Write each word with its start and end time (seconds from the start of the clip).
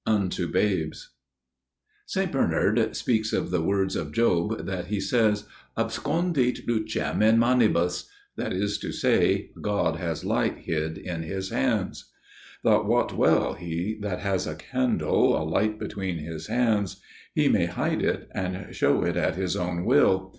Unto 0.07 0.51
Babes 0.51 1.11
"Saint 2.07 2.31
Bernard 2.31 2.95
speaks 2.95 3.31
of 3.33 3.51
the 3.51 3.61
words 3.61 3.95
of 3.95 4.11
Job 4.11 4.65
that 4.65 4.87
he 4.87 4.99
says: 4.99 5.43
'Abscondit 5.77 6.65
lucem 6.67 7.21
in 7.21 7.37
manibus' 7.37 8.07
(that 8.35 8.51
is 8.51 8.79
to 8.79 8.91
say, 8.91 9.51
'God 9.61 9.97
has 9.97 10.25
light 10.25 10.57
hid 10.61 10.97
in 10.97 11.21
His 11.21 11.49
hands')––'Thou 11.51 12.81
wot 12.83 13.15
well, 13.15 13.53
he 13.53 13.95
that 14.01 14.21
has 14.21 14.47
a 14.47 14.55
candle 14.55 15.39
a 15.39 15.45
light 15.45 15.77
between 15.77 16.17
his 16.17 16.47
hands, 16.47 16.99
he 17.35 17.47
may 17.47 17.67
hide 17.67 18.01
it 18.01 18.27
and 18.33 18.73
shew 18.75 19.03
it 19.03 19.15
at 19.15 19.35
his 19.35 19.55
own 19.55 19.85
will. 19.85 20.29